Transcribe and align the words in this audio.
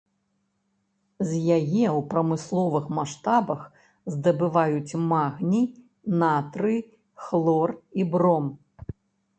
З 1.31 1.35
яе 1.57 1.83
ў 1.97 1.99
прамысловых 2.13 2.87
маштабах 2.99 3.61
здабываюць 4.15 4.97
магній, 5.13 5.65
натрый, 6.25 6.79
хлор 7.27 7.69
і 8.03 8.13
бром. 8.15 8.45